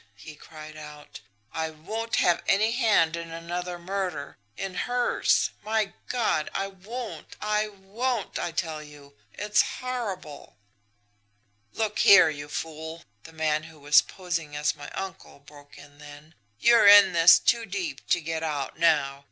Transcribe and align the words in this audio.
he 0.15 0.33
cried 0.33 0.75
out. 0.75 1.19
'I 1.53 1.69
won't 1.69 2.15
have 2.15 2.41
any 2.47 2.71
hand 2.71 3.15
in 3.15 3.29
another 3.29 3.77
murder 3.77 4.35
in 4.57 4.73
hers! 4.73 5.51
My 5.61 5.93
God, 6.07 6.49
I 6.55 6.65
won't 6.69 7.35
I 7.39 7.67
won't, 7.67 8.39
I 8.39 8.51
tell 8.51 8.81
you! 8.81 9.13
It's 9.33 9.61
horrible!' 9.61 10.57
"'Look 11.73 11.99
here, 11.99 12.31
you 12.31 12.49
fool!' 12.49 13.03
the 13.25 13.33
man 13.33 13.61
who 13.65 13.77
was 13.79 14.01
posing 14.01 14.55
as 14.55 14.75
my 14.75 14.89
uncle 14.95 15.37
broke 15.37 15.77
in 15.77 15.99
then. 15.99 16.33
'You're 16.59 16.87
in 16.87 17.13
this 17.13 17.37
too 17.37 17.67
deep 17.67 18.09
to 18.09 18.21
get 18.21 18.41
out 18.41 18.79
now. 18.79 19.19